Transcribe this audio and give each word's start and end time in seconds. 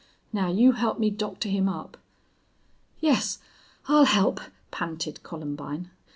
Now 0.33 0.49
you 0.49 0.71
help 0.71 0.97
me 0.97 1.11
doctor 1.11 1.47
him 1.47 1.69
up." 1.69 1.95
"Yes 2.99 3.37
I'll 3.87 4.05
help," 4.05 4.41
panted 4.71 5.21
Columbine. 5.21 5.91